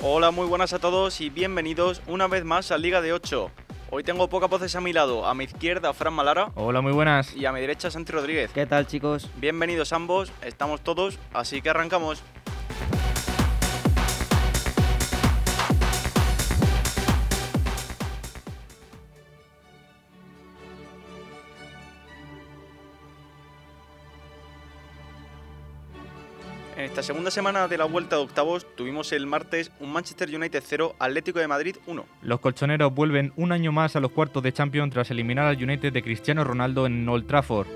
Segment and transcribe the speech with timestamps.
[0.00, 3.50] Hola, muy buenas a todos y bienvenidos una vez más a Liga de 8.
[3.90, 7.34] Hoy tengo pocas voces a mi lado, a mi izquierda Fran Malara Hola, muy buenas.
[7.34, 8.50] y a mi derecha Santi Rodríguez.
[8.52, 9.28] ¿Qué tal, chicos?
[9.36, 12.22] Bienvenidos ambos, estamos todos, así que arrancamos.
[26.78, 30.62] En esta segunda semana de la vuelta de octavos tuvimos el martes un Manchester United
[30.64, 32.04] 0, Atlético de Madrid 1.
[32.22, 35.92] Los colchoneros vuelven un año más a los cuartos de Champions tras eliminar al United
[35.92, 37.66] de Cristiano Ronaldo en Old Trafford.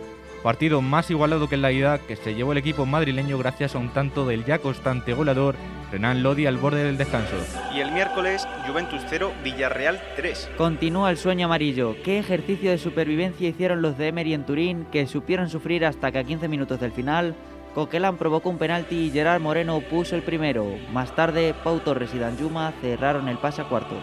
[0.44, 3.78] Partido más igualado que en la ida, que se llevó el equipo madrileño gracias a
[3.78, 5.56] un tanto del ya constante goleador
[5.90, 7.34] Renan Lodi al borde del descanso.
[7.74, 10.52] Y el miércoles Juventus 0, Villarreal 3.
[10.56, 11.96] Continúa el sueño amarillo.
[12.04, 16.18] ¿Qué ejercicio de supervivencia hicieron los de Emery en Turín que supieron sufrir hasta que
[16.20, 17.34] a 15 minutos del final
[17.74, 20.66] Coquelán provocó un penalti y Gerard Moreno puso el primero.
[20.92, 24.02] Más tarde, Pau Torres y Danjuma cerraron el pase a cuartos.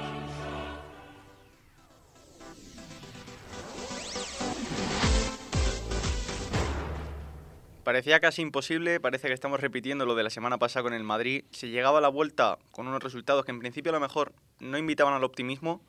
[7.84, 11.44] Parecía casi imposible, parece que estamos repitiendo lo de la semana pasada con el Madrid.
[11.52, 14.80] Se llegaba a la vuelta con unos resultados que en principio a lo mejor no
[14.80, 15.81] invitaban al optimismo,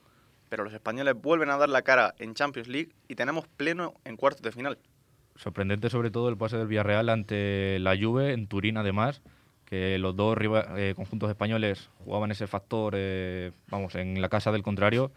[0.50, 4.16] pero los españoles vuelven a dar la cara en Champions League y tenemos pleno en
[4.16, 4.78] cuartos de final.
[5.40, 9.22] Sorprendente sobre todo el pase del Villarreal ante la Juve en Turín además,
[9.64, 10.36] que los dos
[10.76, 15.12] eh, conjuntos españoles jugaban ese factor, eh, vamos, en la casa del contrario.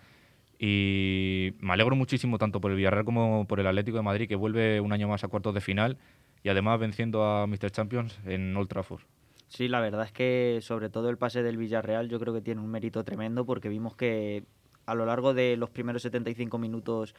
[0.57, 4.37] Y me alegro muchísimo tanto por el Villarreal como por el Atlético de Madrid, que
[4.37, 5.97] vuelve un año más a cuartos de final
[6.41, 7.71] y además venciendo a Mr.
[7.71, 9.01] Champions en Old Trafford.
[9.49, 12.61] Sí, la verdad es que sobre todo el pase del Villarreal yo creo que tiene
[12.61, 14.45] un mérito tremendo porque vimos que
[14.85, 17.13] a lo largo de los primeros 75 minutos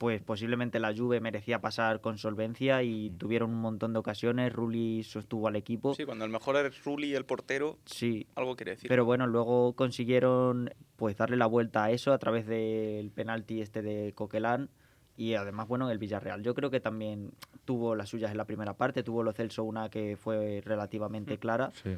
[0.00, 5.02] pues posiblemente la Juve merecía pasar con solvencia y tuvieron un montón de ocasiones, Rulli
[5.04, 5.92] sostuvo al equipo.
[5.94, 8.88] Sí, cuando el mejor es Rulli, el portero, Sí, algo quiere decir.
[8.88, 13.82] pero bueno, luego consiguieron pues darle la vuelta a eso a través del penalti este
[13.82, 14.70] de Coquelán
[15.18, 17.32] y además bueno, el Villarreal yo creo que también
[17.66, 21.72] tuvo las suyas en la primera parte, tuvo lo Celso una que fue relativamente clara
[21.82, 21.90] Sí.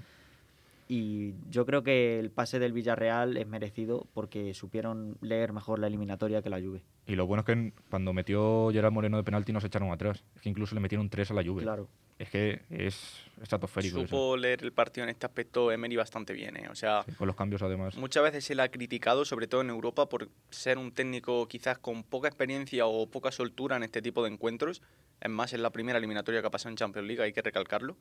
[0.95, 5.87] Y yo creo que el pase del Villarreal es merecido porque supieron leer mejor la
[5.87, 6.83] eliminatoria que la Juve.
[7.07, 10.23] Y lo bueno es que cuando metió Gerard Moreno de penalti no se echaron atrás.
[10.37, 11.63] Es que incluso le metieron tres a la Juve.
[11.63, 11.89] Claro.
[12.19, 14.09] Es que es estratosférico eso.
[14.09, 16.69] Supo leer el partido en este aspecto Emery bastante bien, ¿eh?
[16.71, 17.97] O sea, Sí, con los cambios además.
[17.97, 21.79] Muchas veces se le ha criticado, sobre todo en Europa, por ser un técnico quizás
[21.79, 24.83] con poca experiencia o poca soltura en este tipo de encuentros.
[25.23, 27.97] Es más, es la primera eliminatoria que ha pasado en Champions League, hay que recalcarlo.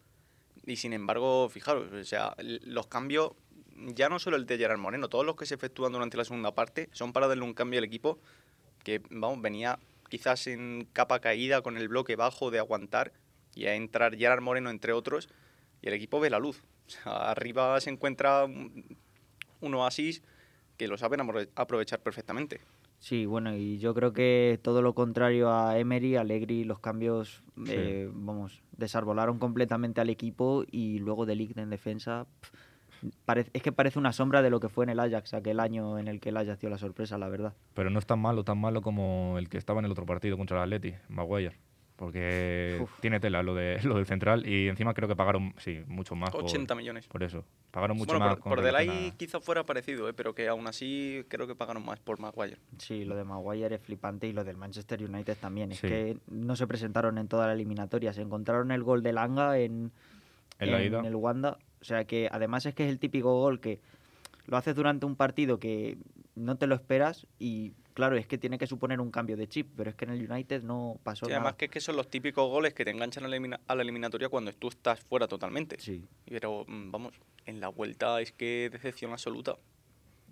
[0.66, 3.32] Y sin embargo, fijaros, o sea, los cambios,
[3.76, 6.54] ya no solo el de Gerard Moreno, todos los que se efectúan durante la segunda
[6.54, 8.20] parte son para darle un cambio al equipo
[8.84, 9.80] que, vamos, venía
[10.10, 13.14] quizás en capa caída con el bloque bajo de aguantar
[13.56, 15.30] y a entrar Gerard Moreno entre otros
[15.82, 16.62] y el equipo ve la luz.
[17.06, 20.22] Arriba se encuentra un oasis
[20.78, 22.62] que lo saben apro- aprovechar perfectamente.
[23.02, 27.74] Sí, bueno, y yo creo que todo lo contrario a Emery, Allegri, los cambios, Sí.
[27.74, 32.28] eh, vamos, desarbolaron completamente al equipo y luego de Ligt en defensa,
[33.54, 36.08] es que parece una sombra de lo que fue en el Ajax, aquel año en
[36.08, 37.56] el que el Ajax dio la sorpresa, la verdad.
[37.74, 40.38] Pero no es tan malo, tan malo como el que estaba en el otro partido
[40.38, 41.56] contra el Atleti, Maguire.
[42.02, 43.00] Porque Uf.
[43.00, 46.32] tiene tela lo, de, lo del central y encima creo que pagaron, sí, mucho más.
[46.32, 47.08] por- 80 millones.
[47.08, 47.46] Por, eso.
[47.70, 48.36] Pagaron mucho Bueno, más.
[48.38, 50.14] por, por Delay a- quizá fuera parecido, ¿eh?
[50.14, 52.58] pero que aún así creo que pagaron más por Maguire.
[52.80, 55.72] Sí, lo de Maguire es flipante y lo del Manchester United también.
[55.74, 55.88] Es Sí.
[55.88, 58.14] que no se presentaron en toda la eliminatoria.
[58.14, 59.92] Se encontraron el gol de Langa en,
[60.58, 61.02] En la ida.
[61.06, 61.60] el Wanda.
[61.82, 63.80] O sea que además es que es el típico gol que
[64.48, 65.98] lo haces durante un partido que
[66.34, 69.68] no te lo esperas y claro, es que tiene que suponer un cambio de chip,
[69.75, 71.41] pero es que en el United no pasó Sí, nada.
[71.41, 73.75] además que, es que son los típicos goles que te enganchan a la, elimina- a
[73.75, 75.78] la eliminatoria cuando tú estás fuera totalmente.
[75.79, 77.13] Sí, Pero mm, vamos,
[77.46, 79.55] en la vuelta es que decepción absoluta.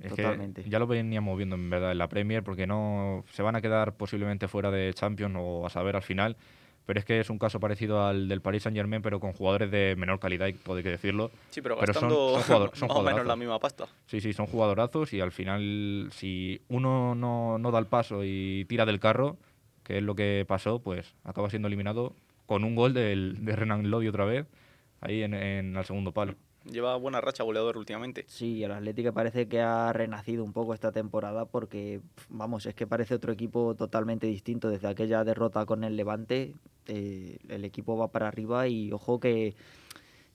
[0.02, 0.64] Es Totalmente.
[0.64, 3.62] que ya lo veníamos viendo en verdad en la Premier porque no se van a
[3.62, 6.38] quedar posiblemente fuera de Champions o a saber al final.
[6.90, 9.70] Pero es que es un caso parecido al del Paris Saint Germain, pero con jugadores
[9.70, 11.30] de menor calidad, hay que decirlo.
[11.52, 13.86] Sí, pero Pero son- son jugador- son más o menos la misma pasta.
[14.08, 18.66] Sí, sí, son jugadorazos y al final, si uno no, no da el paso y
[18.68, 19.38] tira del carro,
[19.84, 22.16] que es lo que pasó, pues acaba siendo eliminado
[22.48, 24.48] con un gol del, de Renan Lodi otra vez,
[25.00, 26.34] ahí en, en el segundo palo.
[26.66, 28.26] Lleva buena racha goleador últimamente.
[28.28, 32.86] Sí, el Atlético parece que ha renacido un poco esta temporada porque, vamos, es que
[32.86, 34.70] parece otro equipo totalmente distinto.
[34.70, 36.54] Desde aquella derrota con el Levante,
[36.88, 39.56] eh, el equipo va para arriba y ojo que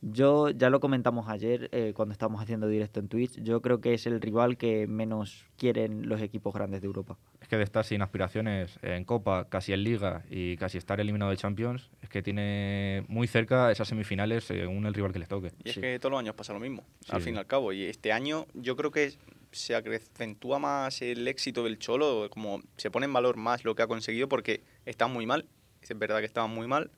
[0.07, 3.41] Yo ya lo comentamos ayer eh, cuando estábamos haciendo directo en Twitch.
[3.43, 7.17] Yo creo que es el rival que menos quieren los equipos grandes de Europa.
[7.41, 11.31] Es que de estar sin aspiraciones en Copa, casi en Liga y casi estar eliminado
[11.31, 15.53] de Champions, es que tiene muy cerca esas semifinales según el rival que les toque.
[15.65, 15.81] Y es Sí.
[15.81, 17.73] que todos los años pasa lo mismo, al fin y al cabo.
[17.73, 19.15] Y este año yo creo que
[19.53, 23.83] se acrecentúa más el éxito del Cholo, como se pone en valor más lo que
[23.83, 25.47] ha conseguido porque está muy mal.
[25.81, 26.91] Es verdad que estaban muy mal.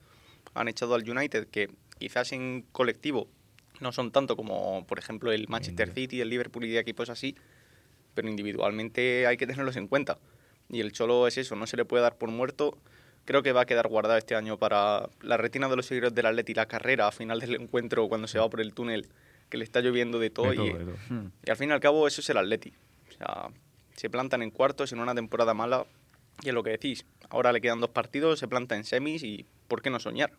[0.55, 3.27] Han echado al United, que quizás en colectivo
[3.79, 6.01] no son tanto como, por ejemplo, el Manchester India.
[6.01, 7.35] City, el Liverpool y equipos así,
[8.13, 10.17] pero individualmente hay que tenerlos en cuenta.
[10.69, 12.77] Y el Cholo es eso, no se le puede dar por muerto.
[13.25, 16.25] Creo que va a quedar guardado este año para la retina de los seguidores del
[16.25, 19.07] Atleti la carrera a final del encuentro cuando se va por el túnel,
[19.49, 20.49] que le está lloviendo de todo.
[20.49, 20.95] De todo, y, de todo.
[21.09, 21.31] Hmm.
[21.45, 22.73] y al fin y al cabo eso es el Atleti.
[23.09, 23.49] O sea,
[23.95, 25.85] se plantan en cuartos en una temporada mala
[26.41, 27.05] y es lo que decís.
[27.29, 30.31] Ahora le quedan dos partidos, se planta en semis y ¿por qué no soñar?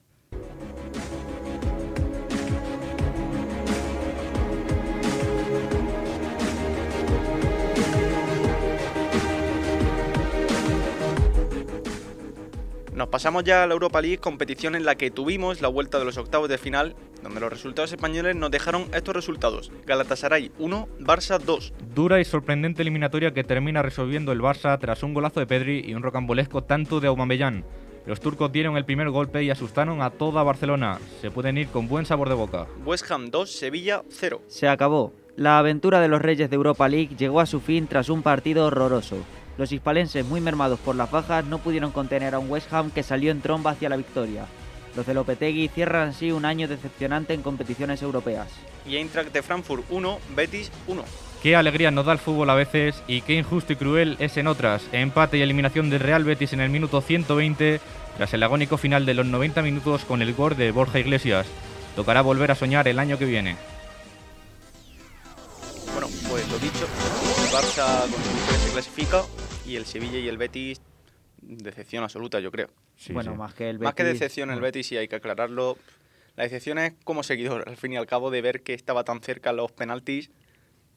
[12.98, 16.04] Nos pasamos ya a la Europa League, competición en la que tuvimos la vuelta de
[16.04, 19.70] los octavos de final, donde los resultados españoles nos dejaron estos resultados.
[19.86, 21.74] Galatasaray 1, Barça 2.
[21.94, 25.94] Dura y sorprendente eliminatoria que termina resolviendo el Barça tras un golazo de Pedri y
[25.94, 27.64] un rocambolesco tanto de Aubameyang.
[28.04, 30.98] Los turcos dieron el primer golpe y asustaron a toda Barcelona.
[31.20, 32.66] Se pueden ir con buen sabor de boca.
[32.84, 34.42] West Ham 2, Sevilla 0.
[34.48, 35.12] Se acabó.
[35.36, 38.66] La aventura de los Reyes de Europa League llegó a su fin tras un partido
[38.66, 39.18] horroroso.
[39.58, 43.02] Los hispalenses, muy mermados por las bajas, no pudieron contener a un West Ham que
[43.02, 44.46] salió en tromba hacia la victoria.
[44.94, 48.46] Los de Lopetegui cierran así un año decepcionante en competiciones europeas.
[48.86, 51.04] Y Eintracht de Frankfurt 1, Betis 1.
[51.42, 54.46] Qué alegría nos da el fútbol a veces y qué injusto y cruel es en
[54.46, 54.84] otras.
[54.92, 57.80] Empate y eliminación del Real Betis en el minuto 120
[58.16, 61.48] tras el agónico final de los 90 minutos con el gol de Borja Iglesias.
[61.96, 63.56] Tocará volver a soñar el año que viene.
[65.92, 66.86] Bueno, pues lo dicho,
[67.42, 69.22] el Barça con su victoria se clasifica
[69.68, 70.80] y el Sevilla y el Betis,
[71.42, 72.68] decepción absoluta yo creo.
[72.96, 73.38] Sí, bueno, sí.
[73.38, 75.76] más que el Más que Betis- decepción el Betis, y hay que aclararlo.
[76.36, 79.20] La decepción es como seguidor, al fin y al cabo, de ver que estaba tan
[79.20, 80.30] cerca los penaltis,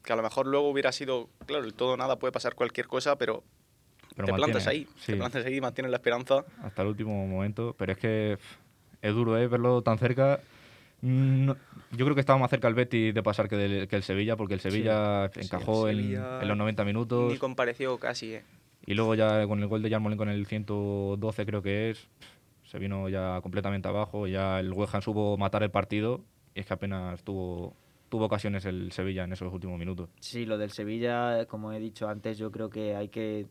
[0.02, 3.16] que a lo mejor luego hubiera sido, claro, el todo nada puede pasar cualquier cosa,
[3.16, 3.44] pero,
[4.16, 6.44] Pero te plantas ahí, sí, te plantas ahí y mantienes la esperanza.
[6.62, 7.74] hasta el último momento.
[7.78, 8.38] Pero es que
[9.00, 9.46] es duro ¿eh?
[9.48, 10.40] verlo tan cerca.
[11.02, 11.56] Mm, no-
[11.92, 14.36] yo creo que estaba más cerca el Betis de pasar que, del- que el Sevilla,
[14.36, 17.32] porque el Sevilla Sí, encajó el en- Sevilla en, los 90 minutos.
[17.32, 18.44] Ni compareció casi, ¿eh?
[18.86, 22.08] Y luego ya con el gol de Yarmolen con el 112 creo que es,
[22.64, 26.24] se vino ya completamente abajo, ya el West Ham supo matar el partido
[26.54, 27.76] y es que apenas tuvo,
[28.08, 30.10] tuvo ocasiones el Sevilla en esos últimos minutos.
[30.20, 33.46] Sí, lo del Sevilla, como he dicho antes, yo creo que hay que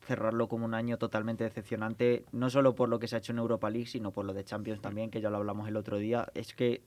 [0.00, 3.38] cerrarlo como un año totalmente decepcionante, no solo por lo que se ha hecho en
[3.38, 6.26] Europa League, sino por lo de Champions también, que ya lo hablamos el otro día.
[6.34, 6.82] Es que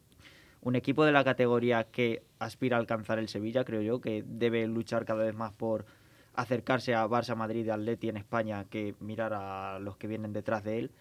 [0.62, 4.68] un equipo de la categoría que aspira a alcanzar el Sevilla, creo yo, que debe
[4.68, 5.86] luchar cada vez más por
[6.36, 10.64] acercarse a Barça, Madrid y Atleti en España que mirar a los que vienen detrás
[10.64, 10.92] de él,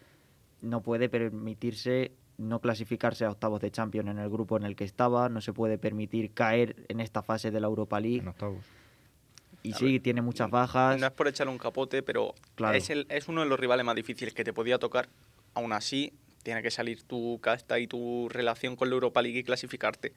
[0.63, 4.85] no puede permitirse no clasificarse a octavos de Champions en el grupo en el que
[4.85, 8.19] estaba, no se puede permitir caer en esta fase de la Europa League.
[8.19, 8.65] En octavos.
[9.63, 10.99] Y A sí, ver, tiene muchas bajas.
[11.01, 12.77] No es por echarle un capote, pero Claro.
[12.77, 15.09] es, el- es uno de los rivales más difíciles que te podía tocar.
[15.55, 19.45] Aún así, tiene que salir tu casta y tu relación con la Europa League y
[19.45, 20.13] clasificarte.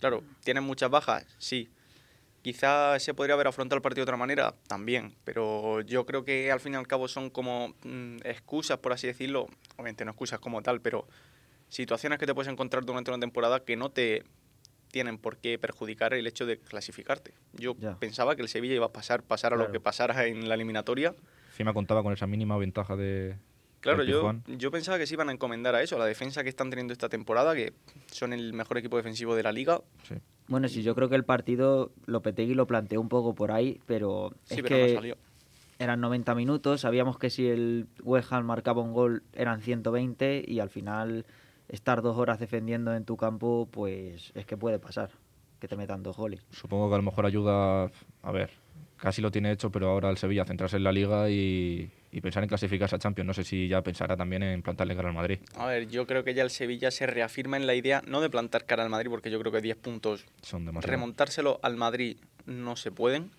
[0.00, 1.26] Claro, ¿tienes muchas bajas?
[1.38, 1.70] Sí.
[2.42, 6.50] Quizás se podría haber afrontado el partido de otra manera, también, pero yo creo que
[6.50, 9.46] al fin y al cabo son como mm, excusas, por así decirlo,
[9.76, 11.06] obviamente no excusas como tal, pero
[11.68, 14.24] situaciones que te puedes encontrar durante una temporada que no te
[14.90, 17.32] tienen por qué perjudicar el hecho de clasificarte.
[17.52, 17.96] Yo Ya.
[17.98, 21.14] pensaba que el Sevilla iba a pasar, pasar a lo que pasara en la eliminatoria.
[21.50, 23.36] Encima contaba con esa mínima ventaja de,
[23.80, 26.48] Claro, yo, yo pensaba que se iban a encomendar a eso, a la defensa que
[26.48, 27.72] están teniendo esta temporada, que
[28.12, 29.80] son el mejor equipo defensivo de la liga.
[30.06, 30.14] Sí.
[30.48, 34.32] Bueno, sí, yo creo que el partido Lopetegui lo planteó un poco por ahí, pero
[34.44, 35.16] Sí, es pero que no salió.
[35.78, 40.60] eran 90 minutos, sabíamos que si el West Ham marcaba un gol eran 120 y
[40.60, 41.24] al final
[41.68, 45.10] estar dos horas defendiendo en tu campo, pues es que puede pasar,
[45.60, 46.44] que te metan dos goles.
[46.50, 47.84] Supongo que a lo mejor ayuda,
[48.22, 48.50] a ver,
[48.98, 52.20] casi lo tiene hecho, pero ahora el Sevilla a centrarse en la liga y, y
[52.20, 53.26] pensar en clasificarse a Champions.
[53.26, 55.38] No sé si ya pensará también en plantarle cara al Madrid.
[55.56, 58.28] A ver, yo creo que ya el Sevilla se reafirma en la idea, no de
[58.28, 60.90] plantar cara al Madrid, porque yo creo que 10 puntos, Son demasiado.
[60.90, 63.30] remontárselo al Madrid no se pueden.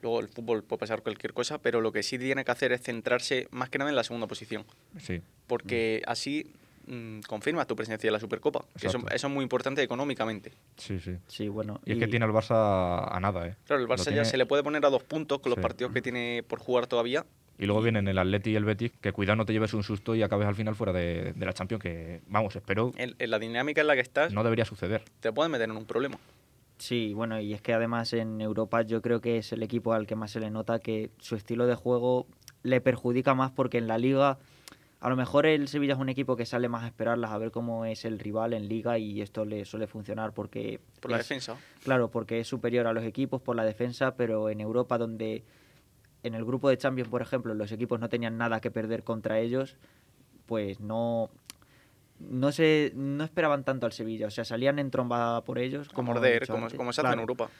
[0.00, 2.82] Luego el fútbol puede pasar cualquier cosa, pero lo que sí tiene que hacer es
[2.82, 4.64] centrarse más que nada en la segunda posición.
[4.98, 6.52] Sí, porque así
[6.86, 8.64] mm, confirmas tu presencia en la Supercopa.
[8.80, 10.52] que Eso, es muy importante económicamente.
[10.76, 11.16] sí, sí.
[11.28, 11.80] Sí, bueno.
[11.84, 13.56] Y es que tiene al Barça a nada, ¿eh?
[13.66, 15.56] Claro, el Lo Barça ya tiene- se le puede poner a dos puntos con los
[15.58, 15.62] Sí.
[15.62, 17.24] partidos que tiene por jugar todavía.
[17.62, 20.16] Y luego vienen el Atleti y el Betis, que cuidado no te lleves un susto
[20.16, 23.38] y acabes al final fuera de, de la Champions, que vamos, espero En, en la
[23.38, 25.04] dinámica en la que estás, no debería suceder.
[25.20, 26.18] te pueden meter en un problema.
[26.78, 30.08] Sí, bueno, y es que además en Europa yo creo que es el equipo al
[30.08, 32.26] que más se le nota que su estilo de juego
[32.64, 34.38] le perjudica más porque en la liga
[34.98, 37.52] a lo mejor el Sevilla es un equipo que sale más a esperarlas a ver
[37.52, 41.28] cómo es el rival en liga y esto le suele funcionar porque Por la es-
[41.28, 41.56] defensa.
[41.84, 45.44] Claro, porque es superior a los equipos por la defensa, pero en Europa donde
[46.22, 49.38] en el grupo de Champions, por ejemplo, los equipos no tenían nada que perder contra
[49.40, 49.76] ellos,
[50.46, 51.30] pues no
[52.18, 56.12] no se no esperaban tanto al Sevilla, o sea, salían en tromba por ellos, Como
[56.12, 57.20] morder, como, como se hace en Claro.
[57.22, 57.50] Europa.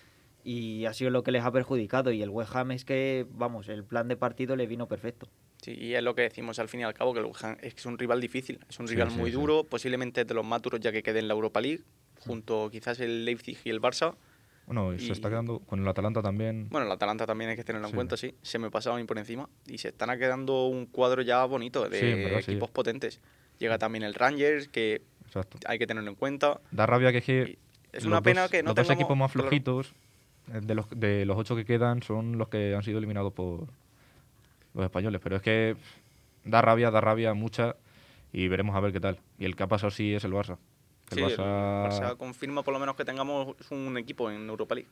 [0.45, 3.69] Y ha sido lo que les ha perjudicado y el West Ham es que, vamos,
[3.69, 5.29] el plan de partido le vino perfecto.
[5.63, 7.57] Sí, y es lo que decimos al fin y al cabo, que el West Ham
[7.61, 9.37] es un rival difícil, es un Sí, rival sí, muy sí.
[9.37, 11.83] duro, posiblemente de los más duros ya que quede en la Europa League,
[12.27, 14.17] junto quizás el Leipzig y el Barça.
[14.67, 16.69] Bueno, y, se está quedando con el Atalanta también.
[16.71, 17.97] Bueno, el Atalanta también hay que tenerlo en Sí.
[17.97, 18.35] cuenta, sí.
[18.43, 19.49] Se me pasaba a mí por encima.
[19.67, 22.51] Y se están quedando un cuadro ya bonito de Sí, sí.
[22.53, 23.21] equipos potentes.
[23.59, 25.59] Llega también el Rangers, que Exacto.
[25.67, 26.61] hay que tenerlo en cuenta.
[26.71, 27.59] Da rabia que es que
[27.93, 29.93] Es una pena dos- que no los dos equipos más flojitos
[30.53, 33.67] eh, de los, de los ocho que quedan son los que han sido eliminados por
[34.75, 35.21] los españoles.
[35.23, 35.77] Pero es que
[36.45, 37.77] da rabia, da rabia mucha
[38.33, 39.19] y veremos a ver qué tal.
[39.39, 40.57] Y el que ha pasado sí es el Barça.
[41.15, 44.75] Que Sí, el el Barça, confirma por lo menos que tengamos un equipo en Europa
[44.75, 44.89] League.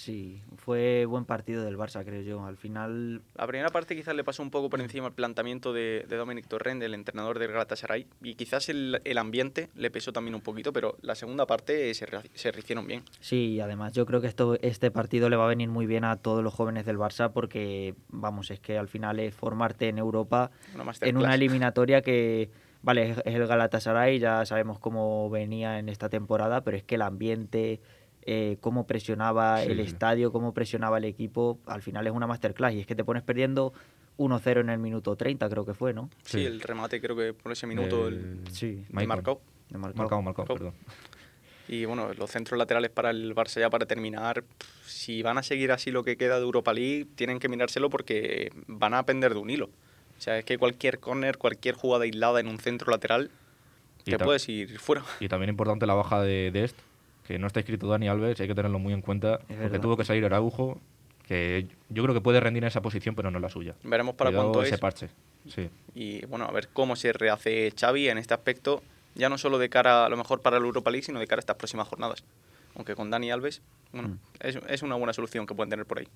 [0.00, 2.46] Sí, fue buen partido del Barça, creo yo.
[2.46, 6.06] Al final, La primera parte quizás le pasó un poco por encima el planteamiento de,
[6.08, 10.34] de Dominic Torrent, el entrenador del Galatasaray, y quizás el, el ambiente le pesó también
[10.34, 12.50] un poquito, pero la segunda parte se, se
[12.86, 13.02] bien.
[13.20, 16.04] sí, y además yo creo que esto, este partido le va a venir muy bien
[16.04, 19.98] a todos los jóvenes del Barça porque, vamos, es que al final es formarte en
[19.98, 22.48] Europa Una en una eliminatoria que,
[22.82, 27.02] vale, es, el Galatasaray, ya sabemos cómo venía en esta temporada, pero es que el
[27.02, 27.80] ambiente,
[28.22, 29.82] eh, cómo presionaba Sí, el sí.
[29.84, 33.22] estadio, cómo presionaba el equipo, al final es una masterclass y es que te pones
[33.22, 33.72] perdiendo
[34.18, 36.10] 1-0 en el minuto 30, creo que fue, ¿no?
[36.24, 36.44] Sí, Sí.
[36.44, 38.14] el remate creo que por ese minuto el,
[38.46, 39.08] el- Sí, el Maicon.
[39.08, 39.40] marcado.
[39.70, 39.98] de Marcao.
[39.98, 40.56] Marcado, marcado, Marcao.
[40.56, 40.74] perdón.
[41.68, 44.42] Y bueno, los centros laterales para el Barça ya para terminar,
[44.84, 48.50] si van a seguir así lo que queda de Europa League, tienen que mirárselo porque
[48.66, 49.70] van a pender de un hilo.
[50.20, 53.30] O sea, es que cualquier córner, cualquier jugada aislada en un centro lateral,
[54.04, 55.02] Y te puedes ir fuera.
[55.18, 56.76] Y también importante la baja de, de Est,
[57.26, 59.80] que no está escrito Dani Alves, hay que tenerlo muy en cuenta, porque verdad.
[59.80, 60.78] tuvo que salir Araujo,
[61.26, 63.74] que yo creo que puede rendir en esa posición, pero no en la suya.
[63.82, 64.80] Veremos para Cuidado cuánto ese es.
[64.80, 65.08] parche.
[65.48, 65.70] Sí.
[65.94, 68.82] Y bueno, a ver cómo se rehace Xavi en este aspecto,
[69.14, 71.38] ya no solo de cara a lo mejor para la Europa League, sino de cara
[71.38, 72.22] a estas próximas jornadas.
[72.74, 73.62] Aunque con Dani Alves,
[73.92, 74.18] bueno, Mm.
[74.40, 76.08] es, es una buena solución que pueden tener por ahí.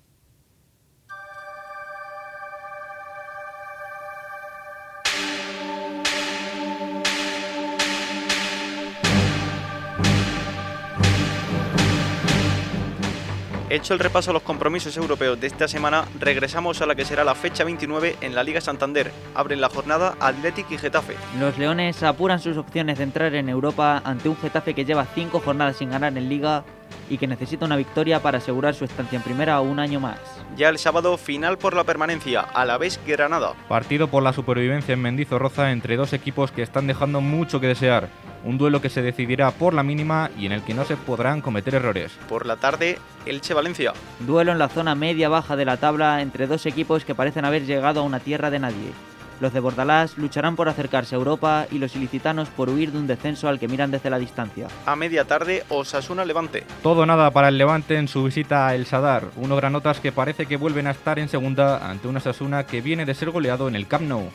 [13.75, 17.25] Hecho el repaso a los compromisos europeos de esta semana, regresamos a la que será
[17.25, 19.11] la fecha 29 en la Liga Santander.
[19.33, 21.17] Abren la jornada Athletic y Getafe.
[21.41, 25.41] Los Leones apuran sus opciones de entrar en Europa ante un Getafe que lleva cinco
[25.41, 26.63] jornadas sin ganar en Liga
[27.09, 30.19] y que necesita una victoria para asegurar su estancia en primera un año más.
[30.55, 33.53] Ya el sábado, final por la permanencia, a la vez Granada.
[33.67, 38.09] Partido por la supervivencia en Mendizorroza entre dos equipos que están dejando mucho que desear.
[38.43, 41.41] Un duelo que se decidirá por la mínima y en el que no se podrán
[41.41, 42.11] cometer errores.
[42.29, 43.93] Por la tarde, Elche-Valencia.
[44.19, 48.01] Duelo en la zona media-baja de la tabla entre dos equipos que parecen haber llegado
[48.01, 49.14] a una tierra de nadie.
[49.39, 53.07] Los de Bordalás lucharán por acercarse a Europa y los ilicitanos por huir de un
[53.07, 54.67] descenso al que miran desde la distancia.
[54.85, 56.63] A media tarde, Osasuna-Levante.
[56.81, 59.25] Todo nada para el Levante en su visita a El Sadar.
[59.35, 63.05] Uno granotas que parece que vuelven a estar en segunda ante una Sasuna que viene
[63.05, 64.29] de ser goleado en el Camp Nou.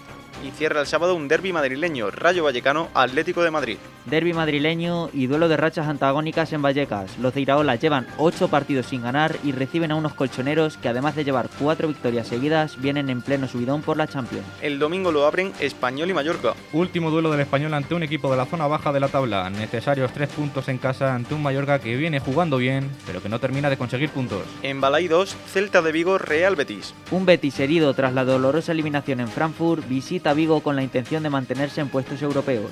[0.44, 3.76] Y cierra el sábado un derby madrileño, Rayo Vallecano, Atlético de Madrid.
[4.06, 7.18] Derby madrileño y duelo de rachas antagónicas en Vallecas.
[7.18, 11.14] Los de Iraola llevan 8 partidos sin ganar y reciben a unos colchoneros que además
[11.16, 14.46] de llevar 4 victorias seguidas vienen en pleno subidón por la Champions.
[14.62, 16.54] El domingo lo abren Español y Mallorca.
[16.72, 19.50] Último duelo del español ante un equipo de la zona baja de la tabla.
[19.50, 23.38] Necesarios tres puntos en casa ante un Mallorca que viene jugando bien, pero que no
[23.38, 24.42] termina de conseguir puntos.
[24.62, 26.94] En Balai 2, Celta de Vigo, Real Betis.
[27.10, 31.30] Un Betis herido tras la dolorosa eliminación en Frankfurt visita Vigo con la intención de
[31.30, 32.70] mantenerse en puestos europeos.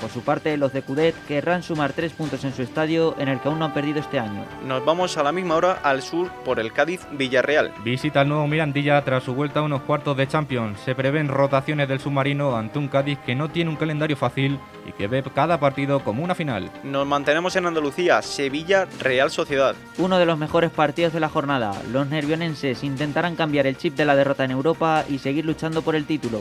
[0.00, 3.38] Por su parte, los de Cudet querrán sumar 3 puntos en su estadio en el
[3.38, 4.46] que aún no han perdido este año.
[4.66, 7.74] Nos vamos a la misma hora al sur por el Cádiz Villarreal.
[7.84, 10.80] Visita al nuevo Mirandilla tras su vuelta a unos cuartos de Champions.
[10.80, 14.92] Se prevén rotaciones del submarino ante un Cádiz que no tiene un calendario fácil y
[14.92, 16.70] que ve cada partido como una final.
[16.82, 19.74] Nos mantenemos en Andalucía, Sevilla, Real Sociedad.
[19.98, 21.72] Uno de los mejores partidos de la jornada.
[21.92, 25.94] Los nervionenses intentarán cambiar el chip de la derrota en Europa y seguir luchando por
[25.94, 26.40] el título.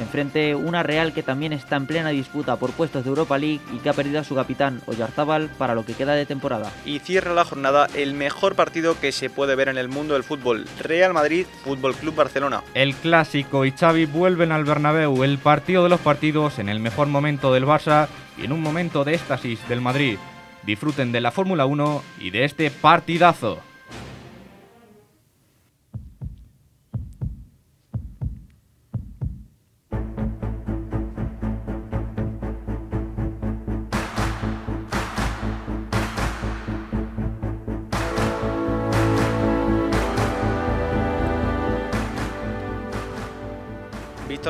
[0.00, 3.78] Enfrente una Real que también está en plena disputa por puestos de Europa League y
[3.78, 6.72] que ha perdido a su capitán Oyarzábal para lo que queda de temporada.
[6.84, 10.24] Y cierra la jornada el mejor partido que se puede ver en el mundo del
[10.24, 12.62] fútbol, Real Madrid Fútbol Club Barcelona.
[12.74, 17.06] El clásico y Xavi vuelven al Bernabéu, el partido de los partidos en el mejor
[17.08, 20.18] momento del Barça y en un momento de éxtasis del Madrid.
[20.64, 23.60] Disfruten de la Fórmula 1 y de este partidazo.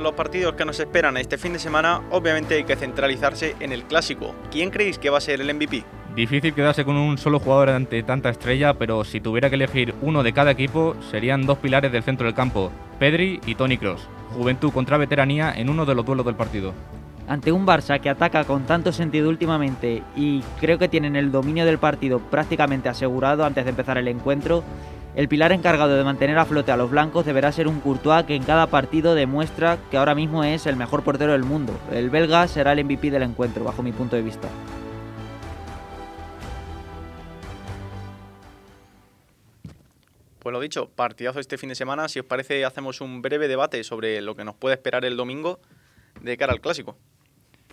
[0.03, 3.85] Los partidos que nos esperan este fin de semana, obviamente hay que centralizarse en el
[3.85, 4.35] clásico.
[4.51, 5.85] ¿Quién creéis que va a ser el MVP?
[6.15, 10.23] Difícil quedarse con un solo jugador ante tanta estrella, pero si tuviera que elegir uno
[10.23, 14.07] de cada equipo, serían dos pilares del centro del campo, Pedri y Tony Cross.
[14.37, 16.75] Juventud contra veteranía en uno de los duelos del partido.
[17.27, 21.65] Ante un Barça que ataca con tanto sentido últimamente y creo que tienen el dominio
[21.65, 24.63] del partido prácticamente asegurado antes de empezar el encuentro,
[25.17, 28.35] el pilar encargado de mantener a flote a los blancos deberá ser un Courtois que
[28.35, 31.79] en cada partido demuestra que ahora mismo es el mejor portero del mundo.
[31.93, 34.49] El belga será el MVP del encuentro, bajo mi punto de vista.
[40.41, 42.09] Pues lo dicho, partidazo este fin de semana.
[42.09, 45.61] Si os parece, hacemos un breve debate sobre lo que nos puede esperar el domingo
[46.21, 46.99] de cara al clásico.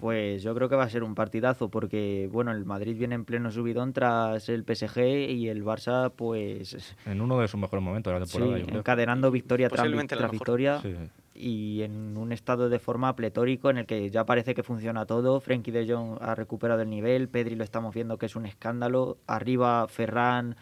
[0.02, 3.24] Pues yo creo que va a ser un partidazo porque, bueno, el Madrid viene en
[3.24, 6.96] pleno subidón tras el PSG y el Barça, pues...
[7.06, 8.80] En uno de sus mejores momentos de la temporada, sí, yo creo.
[8.80, 10.96] encadenando victoria tras, victoria Sí.
[11.36, 15.40] y en un estado de forma pletórico en el que ya parece que funciona todo.
[15.40, 19.18] Frenkie de Jong ha recuperado el nivel, Pedri lo estamos viendo que es un escándalo.
[19.28, 20.56] Arriba Ferran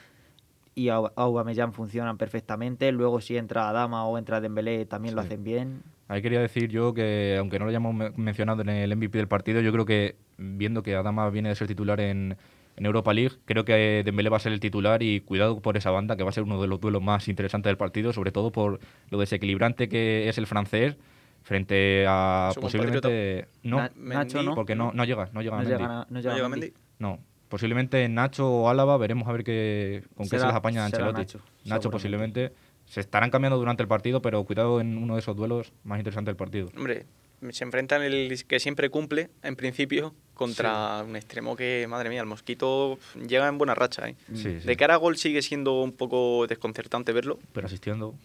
[0.79, 2.91] y Au- Aubameyang funcionan perfectamente.
[2.91, 5.27] Luego si entra Adama o entra Dembélé también lo Sí.
[5.27, 5.83] hacen bien.
[6.07, 9.27] Ahí quería decir yo que, aunque no lo hayamos me- mencionado en el MVP del
[9.27, 12.35] partido, yo creo que, viendo que Adama viene de ser titular en,
[12.77, 15.91] en Europa League, creo que Dembélé va a ser el titular y cuidado por esa
[15.91, 18.51] banda, que va a ser uno de los duelos más interesantes del partido, sobre todo
[18.51, 20.97] por lo desequilibrante que es el francés
[21.43, 23.47] frente a Su posiblemente...
[23.63, 24.55] No, Na- Nacho, ¿no?
[24.55, 25.77] porque no, no llega, no llega No Mendy.
[25.77, 26.65] llega, no llega ¿No llega Mendy.
[26.67, 26.79] Mendy?
[26.99, 27.19] No,
[27.49, 31.19] posiblemente Nacho o Álava, veremos a ver qué, con qué se las apaña Ancelotti.
[31.19, 32.53] Nacho, Nacho posiblemente.
[32.85, 36.31] Se estarán cambiando durante el partido, pero cuidado en uno de esos duelos más interesantes
[36.31, 36.71] del partido.
[36.75, 37.05] Hombre,
[37.51, 42.25] se enfrentan el que siempre cumple, en principio, contra un extremo que, madre mía, el
[42.25, 44.09] Mosquito llega en buena racha.
[44.09, 44.15] ¿eh?
[44.33, 44.65] Sí, sí.
[44.67, 48.15] De cara a gol sigue siendo un poco desconcertante verlo, Pero asistiendo,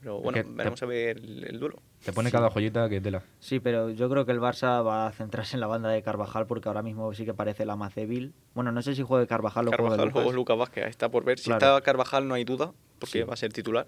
[0.00, 1.80] pero bueno, que te- veremos a ver el, el duelo.
[2.04, 3.22] Te pone cada joyita que tela.
[3.40, 6.46] Sí, pero yo creo que el Barça va a centrarse en la banda de Carvajal
[6.46, 8.32] porque ahora mismo sí que parece la más débil.
[8.54, 10.26] Bueno, no sé si juegue Carvajal o juegue Carvajal Lucas.
[10.26, 11.38] o Lucas Vázquez, está por ver.
[11.38, 11.58] Si Claro.
[11.76, 13.22] está Carvajal no hay duda, porque Sí.
[13.22, 13.86] va a ser titular.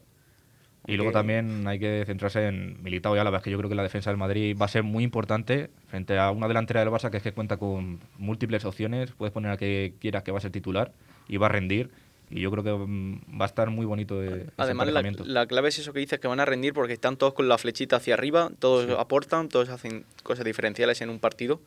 [0.87, 3.75] Y luego también hay que centrarse en Militao y Álava, es que yo creo que
[3.77, 7.11] la defensa del Madrid va a ser muy importante frente a una delantera del Barça
[7.11, 10.41] que es que cuenta con múltiples opciones, puedes poner a que quieras que va a
[10.41, 10.93] ser titular
[11.29, 11.91] y va a rendir.
[12.31, 15.47] Y yo creo que mm, va a estar muy bonito eh, ese Además, la, la
[15.47, 17.97] clave es eso que dices, que van a rendir porque están todos con la flechita
[17.97, 18.93] hacia arriba, todos Sí.
[18.97, 21.61] aportan, todos hacen cosas diferenciales en un partido.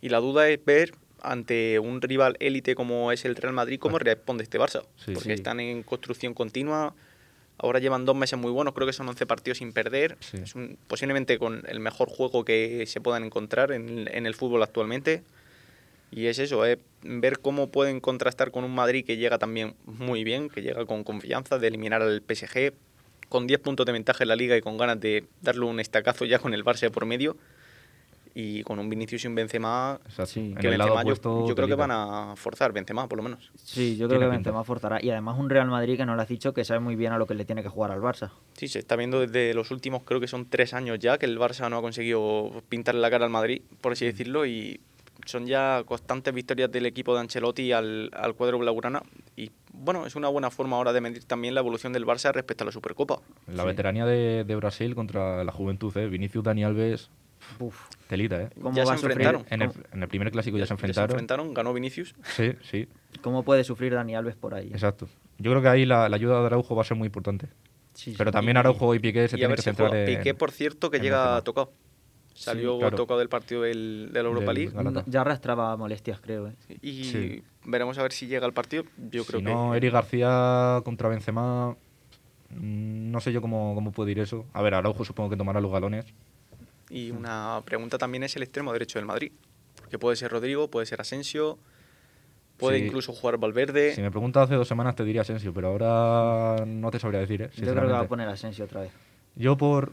[0.00, 3.98] Y la duda es ver ante un rival élite como es el Real Madrid cómo
[3.98, 4.82] responde este Barça.
[4.96, 5.12] Sí.
[5.12, 5.32] porque Sí.
[5.32, 6.94] están en construcción continua.
[7.60, 10.16] Ahora llevan dos meses muy buenos, creo que son 11 partidos sin perder.
[10.32, 14.62] Es un- posiblemente con el mejor juego que se puedan encontrar en, en el fútbol
[14.62, 15.24] actualmente.
[16.10, 20.24] Y es eso, es ver cómo pueden contrastar con un Madrid que llega también muy
[20.24, 22.72] bien, que llega con confianza de eliminar al PSG,
[23.28, 26.24] con 10 puntos de ventaja en la liga y con ganas de darle un estacazo
[26.24, 27.36] ya con el Barça por medio.
[28.34, 30.26] Y con un Vinicius y un Benzema, Exacto.
[30.26, 30.40] Sí.
[30.40, 33.50] En que Benzema yo, creo que van a forzar Benzema, por lo menos.
[33.56, 34.50] Sí, yo creo Tiene que pinta.
[34.50, 35.02] Benzema forzará.
[35.02, 37.18] Y además un Real Madrid que no lo has dicho que sabe muy bien a
[37.18, 38.30] lo que le tiene que jugar al Barça.
[38.52, 41.36] Sí, se está viendo desde los últimos, creo que son tres años ya, que el
[41.36, 44.80] Barça no ha conseguido pintarle la cara al Madrid, por así decirlo, y
[45.24, 49.02] son ya constantes victorias del equipo de Ancelotti al, al cuadro blaugrana.
[49.36, 52.64] Y bueno, es una buena forma ahora de medir también la evolución del Barça respecto
[52.64, 53.20] a la Supercopa.
[53.46, 53.68] La Sí.
[53.68, 56.06] veteranía de, de Brasil contra la juventud, ¿eh?
[56.08, 57.10] Vinicius, Dani Alves,
[57.60, 58.48] Uf, telita, ¿eh?
[58.60, 59.44] ¿cómo Ya se enfrentaron.
[59.50, 61.10] En el, cómo- en el primer clásico ya se Ya enfrentaron.
[61.10, 62.14] enfrentaron, ganó Vinicius.
[62.24, 62.88] Sí, sí,
[63.22, 64.68] ¿Cómo puede sufrir Dani Alves por ahí?
[64.72, 65.08] exacto.
[65.38, 67.46] Yo creo que ahí la, la ayuda de Araujo va a ser muy importante.
[67.94, 68.14] Sí, sí.
[68.18, 70.04] Pero también Araujo y Piqué se y tienen que si centrar juega.
[70.10, 70.18] en...
[70.18, 71.72] Piqué, por cierto, que llega tocado.
[72.38, 72.96] Salió claro.
[72.96, 75.02] tocado del partido del, de la Europa Del League.
[75.06, 76.48] Ya arrastraba molestias, creo.
[76.48, 76.54] ¿eh?
[76.82, 77.42] Y Sí.
[77.64, 78.84] veremos a ver si llega al partido.
[79.10, 79.52] Yo creo si que.
[79.52, 81.76] no, Eric García contra Benzema,
[82.50, 84.46] mm, no sé yo cómo, cómo puede ir eso.
[84.52, 86.06] A ver, Araujo supongo que tomará los galones.
[86.90, 89.32] Y una pregunta también es el extremo derecho del Madrid.
[89.90, 91.58] Que puede ser Rodrigo, puede ser Asensio,
[92.56, 92.84] puede Sí.
[92.86, 93.94] incluso jugar Valverde.
[93.94, 97.42] Si me preguntas hace dos semanas te diría Asensio, pero ahora no te sabría decir,
[97.42, 97.50] ¿eh?
[97.56, 98.92] Yo creo que va a poner Asensio otra vez.
[99.34, 99.92] Yo por,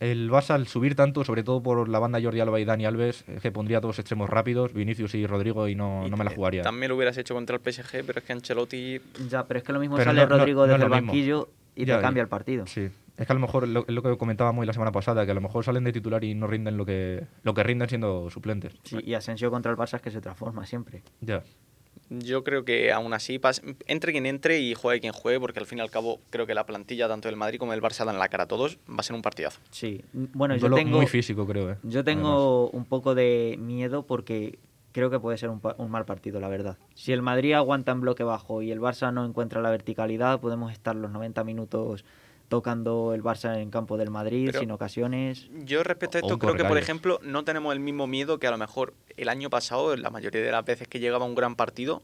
[0.00, 3.24] el Barça al subir tanto, sobre todo por la banda Jordi Alba y Dani Alves,
[3.28, 6.30] es que pondría dos extremos rápidos, Vinicius y Rodrigo, y no, Y no me la
[6.30, 6.62] jugaría.
[6.62, 9.72] También lo hubieras hecho contra el PSG, pero es que Ancelotti Ya, pero es que
[9.72, 12.22] lo mismo Pero sale no- Rodrigo no desde el banquillo y Ya, te y- cambia
[12.22, 12.66] el partido.
[12.66, 15.30] Sí, es que a lo mejor lo- es lo que comentábamos la semana pasada, que
[15.30, 18.28] a lo mejor salen de titular y no rinden lo que, lo que rinden siendo
[18.30, 18.72] suplentes.
[18.84, 21.02] Sí, y Asensio contra el Barça es que se transforma siempre.
[21.20, 21.42] Ya.
[22.08, 25.66] Yo creo que aún así, pas- entre quien entre y juegue quien juegue, porque al
[25.66, 28.18] fin y al cabo creo que la plantilla tanto del Madrid como del Barça dan
[28.18, 29.60] la cara a todos, va a ser un partidazo.
[29.70, 30.04] Sí.
[30.12, 31.72] Bueno, Un yo tengo, muy físico, creo.
[31.72, 31.76] ¿eh?
[31.82, 34.58] yo tengo un poco de miedo porque
[34.92, 36.78] creo que puede ser un, pa- un mal partido, la verdad.
[36.94, 40.72] Si el Madrid aguanta en bloque bajo y el Barça no encuentra la verticalidad, podemos
[40.72, 42.04] estar los 90 minutos
[42.48, 45.48] tocando el Barça en campo del Madrid Pero- sin ocasiones.
[45.64, 48.50] Yo respecto a esto creo que, por ejemplo, no tenemos el mismo miedo que a
[48.50, 52.02] lo mejor el año pasado, la mayoría de las veces que llegaba un gran partido,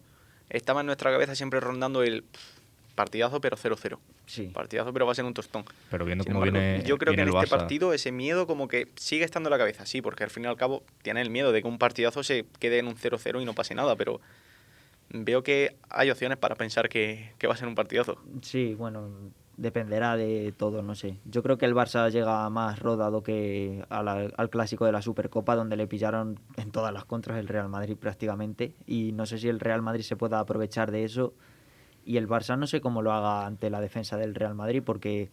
[0.50, 2.24] estaba en nuestra cabeza siempre rondando el
[2.94, 3.98] partidazo pero 0-0.
[4.26, 4.50] Sí.
[4.52, 5.64] Partidazo pero va a ser un tostón.
[5.90, 8.46] Pero viendo Sin cómo embargo, viene, yo creo que en este Barça, partido ese miedo
[8.46, 11.20] como que sigue estando en la cabeza, sí, porque al fin y al cabo tiene
[11.22, 13.96] el miedo de que un partidazo se quede en un 0-0 y no pase nada,
[13.96, 14.20] pero
[15.10, 18.18] veo que hay opciones para pensar que, que va a ser un partidazo.
[18.42, 19.08] Sí, bueno,
[19.56, 21.18] dependerá de todo, no sé.
[21.24, 25.54] Yo creo que el Barça llega más rodado que la- al clásico de la Supercopa,
[25.54, 28.74] donde le pillaron en todas las contras el Real Madrid prácticamente.
[28.86, 31.34] Y no sé si el Real Madrid se pueda aprovechar de eso.
[32.04, 35.30] Y el Barça no sé cómo lo haga ante la defensa del Real Madrid, porque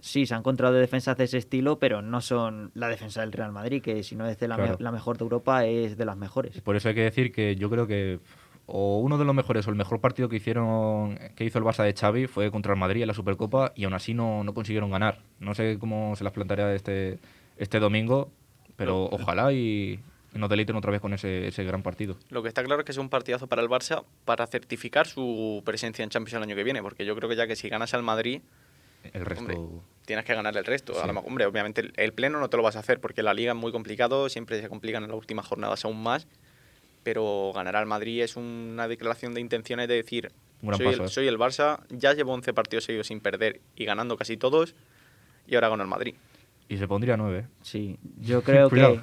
[0.00, 3.52] sí, se han encontrado defensas de ese estilo, pero no son la defensa del Real
[3.52, 4.78] Madrid, que si no es de la, me- Claro.
[4.80, 6.60] la mejor de Europa, es de las mejores.
[6.60, 8.18] Por eso hay que decir que yo creo que
[8.66, 11.84] o uno de los mejores o el mejor partido que hicieron que hizo el Barça
[11.84, 14.90] de Xavi fue contra el Madrid en la Supercopa y aún así no, no consiguieron
[14.90, 15.20] ganar.
[15.40, 17.18] No sé cómo se las planteará este,
[17.58, 18.30] este domingo,
[18.76, 20.00] pero ojalá y
[20.34, 22.16] nos deleiten otra vez con ese, ese gran partido.
[22.28, 25.62] Lo que está claro es que es un partidazo para el Barça para certificar su
[25.64, 27.94] presencia en Champions el año que viene, porque yo creo que ya que si ganas
[27.94, 28.42] al Madrid
[29.12, 29.44] El resto...
[29.44, 29.58] Hombre,
[30.04, 30.92] tienes que ganar el resto.
[30.98, 31.06] A Sí.
[31.06, 33.32] lo mejor, hombre, obviamente el, el pleno no te lo vas a hacer porque la
[33.32, 36.26] liga es muy complicado, siempre se complican en las últimas jornadas aún más,
[37.06, 41.02] pero ganar al Madrid es una declaración de intenciones de decir, Un gran soy paso,
[41.02, 41.08] el, ¿eh?
[41.08, 44.74] soy el Barça, ya llevo 11 partidos seguidos sin perder y ganando casi todos,
[45.46, 46.16] y ahora gano el Madrid.
[46.68, 47.38] Y se pondría nueve.
[47.38, 47.48] ¿eh?
[47.62, 49.00] Sí, yo creo que,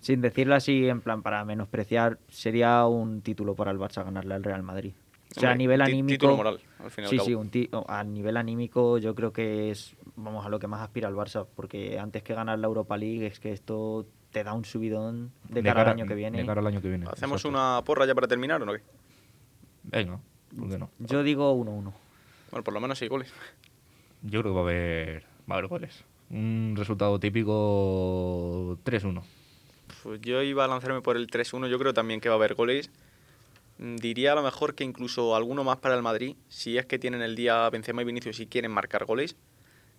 [0.00, 4.42] sin decirlo así, en plan para menospreciar, sería un título para el Barça ganarle al
[4.42, 4.92] Real Madrid.
[5.36, 6.14] O sea, a nivel anímico.
[6.14, 7.26] título moral, al fin y al Sí, cabo.
[7.28, 11.08] sí, un a nivel anímico yo creo que es, vamos, a lo que más aspira
[11.08, 14.04] el Barça, porque antes que ganar la Europa League es que esto
[14.36, 16.36] te da un subidón de, cara, al año que viene.
[16.36, 17.06] De cara al año que viene.
[17.10, 17.48] ¿Hacemos exacto.
[17.48, 18.74] una porra ya para terminar o no?
[18.74, 18.82] qué?
[19.84, 20.20] Venga,
[20.54, 20.90] ¿por qué no?
[20.98, 21.90] Yo digo 1-1.
[22.50, 23.32] Bueno, por lo menos seis goles.
[24.20, 26.04] Yo creo que va a haber, va a haber goles.
[26.28, 29.22] Un resultado típico 3-1.
[30.02, 32.56] Pues yo iba a lanzarme por el 3-1, yo creo también que va a haber
[32.56, 32.90] goles.
[33.78, 36.98] Mm, Diría a lo mejor que incluso alguno más para el Madrid, si es que
[36.98, 39.34] tienen el día Benzema y Vinicius y quieren marcar goles.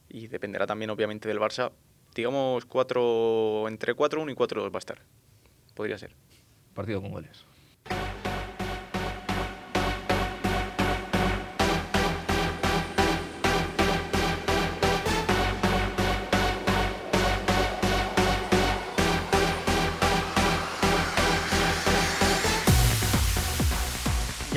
[0.10, 1.72] Y dependerá también obviamente del Barça.
[2.18, 5.02] Digamos cuatro, entre 4-1 y 4-2 va a estar.
[5.76, 6.16] Podría ser.
[6.74, 7.46] Partido con goles.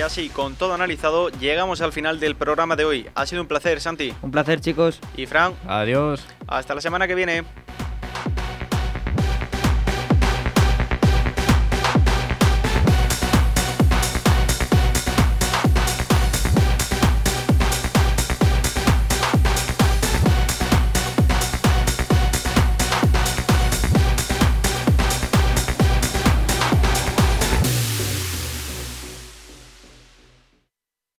[0.01, 3.07] Y así, con todo analizado, llegamos al final del programa de hoy.
[3.15, 4.15] Ha sido un placer, Santi.
[4.23, 4.99] Un placer, chicos.
[5.15, 6.25] Y Fran, Adiós.
[6.47, 7.45] hasta la semana que viene.